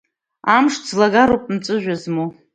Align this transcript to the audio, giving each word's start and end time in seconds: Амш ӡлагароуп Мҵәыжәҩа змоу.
Амш 0.55 0.75
ӡлагароуп 0.87 1.43
Мҵәыжәҩа 1.55 1.95
змоу. 2.01 2.29